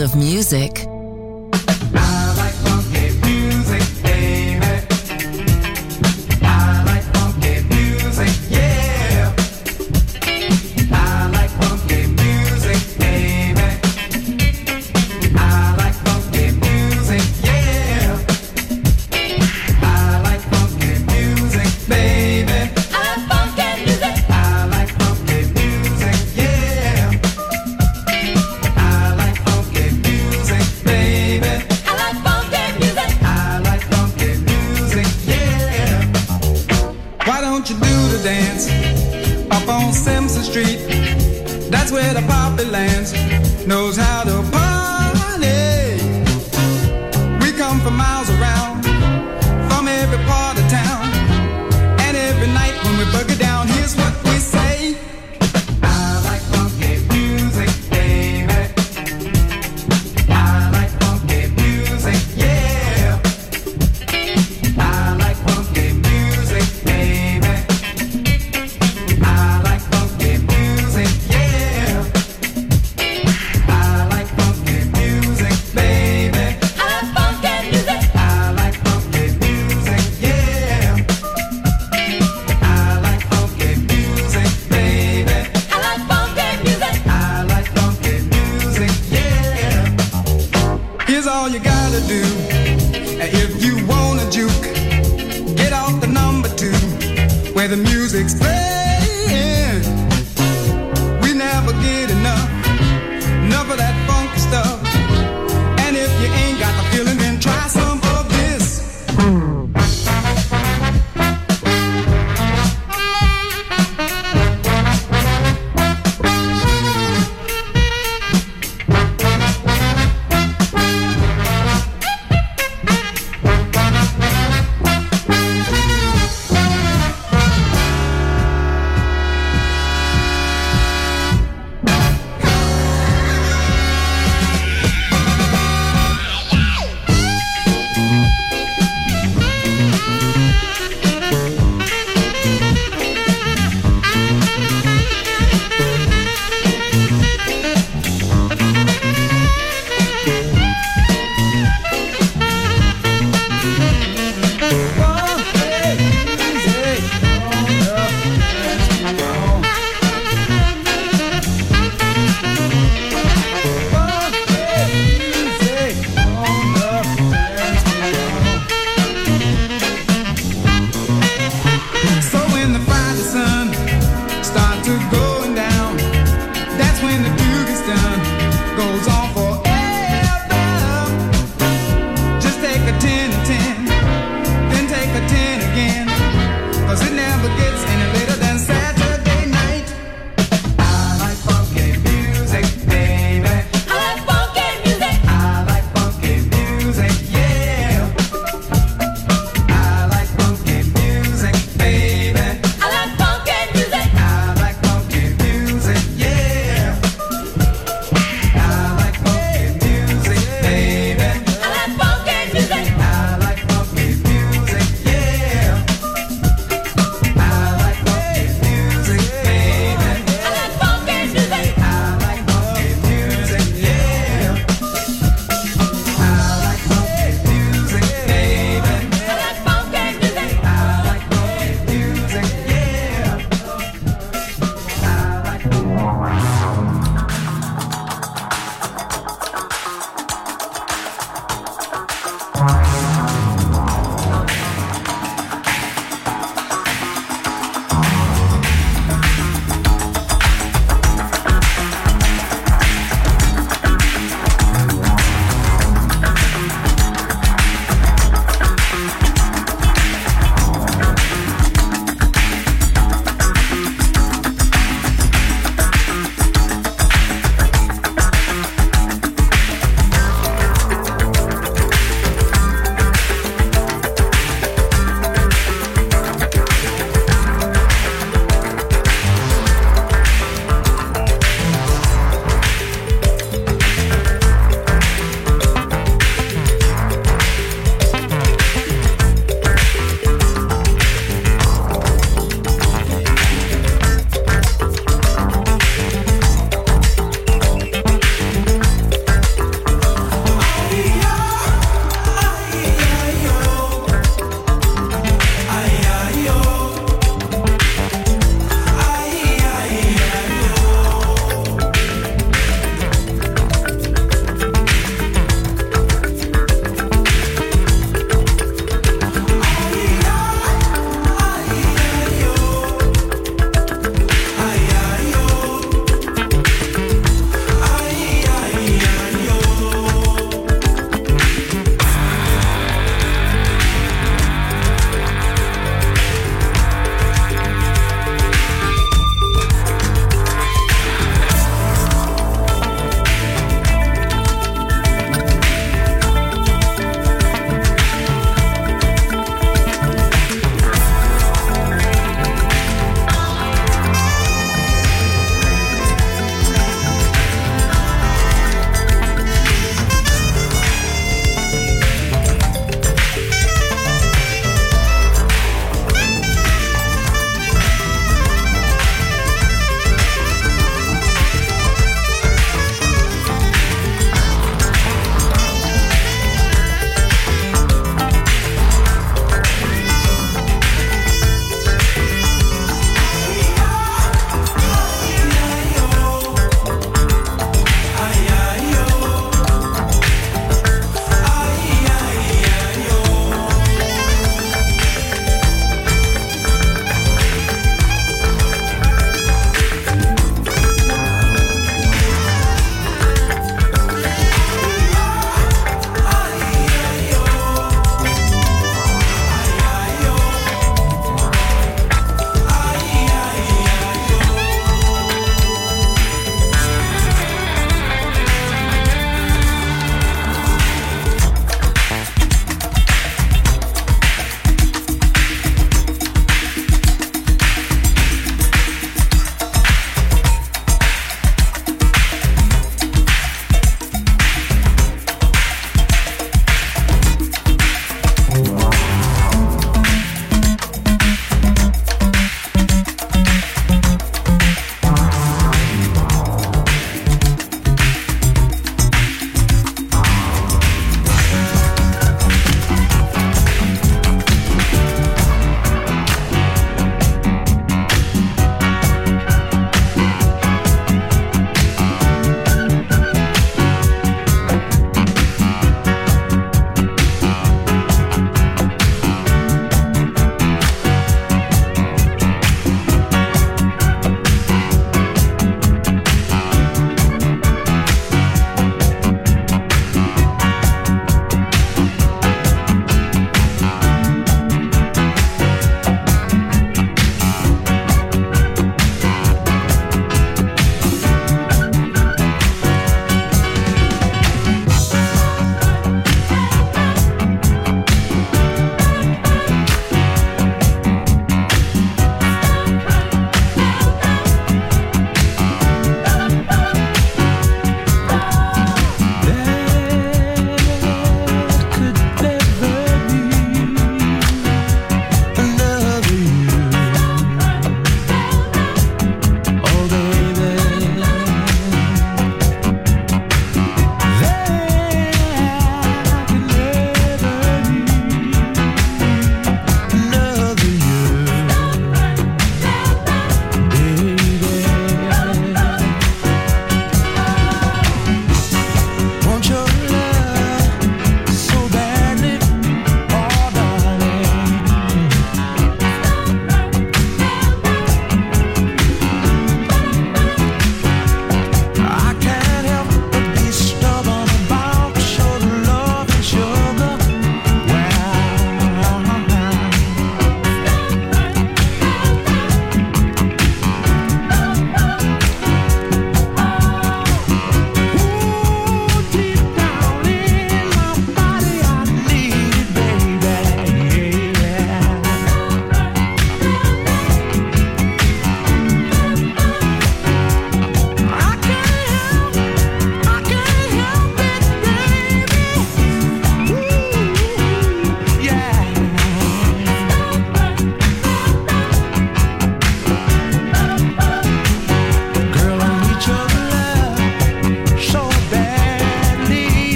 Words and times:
Of 0.00 0.16
music. 0.16 0.69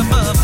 above 0.00 0.43